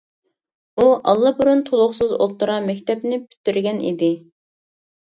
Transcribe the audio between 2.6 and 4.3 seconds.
مەكتەپنى پۈتتۈرگەن ئىدى.